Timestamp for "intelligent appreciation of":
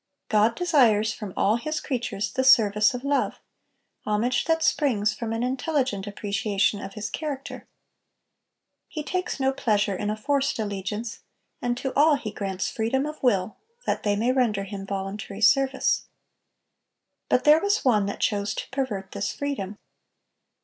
5.43-6.95